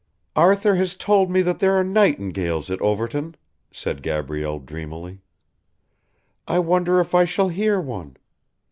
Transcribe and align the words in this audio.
"Arthur 0.35 0.73
has 0.77 0.95
told 0.95 1.29
me 1.29 1.43
that 1.43 1.59
there 1.59 1.75
are 1.77 1.83
nightingales 1.83 2.71
at 2.71 2.81
Overton," 2.81 3.35
said 3.71 4.01
Gabrielle 4.01 4.57
dreamily. 4.57 5.21
"I 6.47 6.57
wonder 6.57 6.99
if 6.99 7.13
I 7.13 7.25
shall 7.25 7.49
hear 7.49 7.79
one? 7.79 8.17